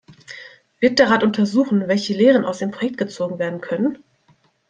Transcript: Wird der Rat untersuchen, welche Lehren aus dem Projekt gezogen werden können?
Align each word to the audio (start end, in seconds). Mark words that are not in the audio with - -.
Wird 0.79 0.97
der 0.97 1.11
Rat 1.11 1.23
untersuchen, 1.23 1.87
welche 1.87 2.15
Lehren 2.15 2.43
aus 2.43 2.57
dem 2.57 2.71
Projekt 2.71 2.97
gezogen 2.97 3.37
werden 3.37 3.61
können? 3.61 4.03